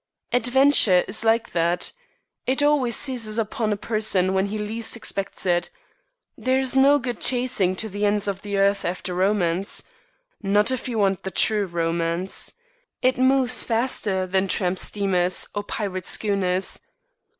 Adventure 0.33 1.03
is 1.07 1.23
like 1.23 1.51
that. 1.51 1.91
It 2.47 2.63
always 2.63 2.95
seizes 2.95 3.37
upon 3.37 3.71
a 3.71 3.77
person 3.77 4.33
when 4.33 4.47
he 4.47 4.57
least 4.57 4.95
expects 4.97 5.45
it. 5.45 5.69
There 6.35 6.57
is 6.57 6.75
no 6.75 6.97
good 6.97 7.21
chasing 7.21 7.75
to 7.75 7.87
the 7.87 8.03
ends 8.07 8.27
of 8.27 8.41
the 8.41 8.57
earth 8.57 8.83
after 8.83 9.13
romance. 9.13 9.83
Not 10.41 10.71
if 10.71 10.89
you 10.89 10.97
want 10.97 11.21
the 11.21 11.29
true 11.29 11.67
romance. 11.67 12.55
It 13.03 13.19
moves 13.19 13.63
faster 13.63 14.25
than 14.25 14.47
tramp 14.47 14.79
steamers 14.79 15.47
or 15.53 15.63
pirate 15.63 16.07
schooners. 16.07 16.79